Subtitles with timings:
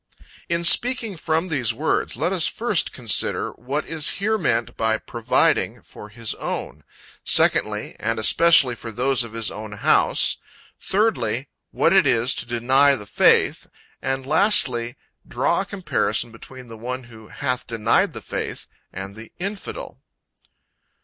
[0.49, 5.83] In speaking from these words, let us first consider what is here meant by "providing"
[5.83, 6.83] for "his own;"
[7.23, 10.37] secondly, "and especially for those of his own house;"
[10.79, 13.67] thirdly, what it is to "deny the faith;"
[14.01, 14.95] and lastly,
[15.27, 20.01] draw a comparison between the one who "hath denied the faith" and the "infidel."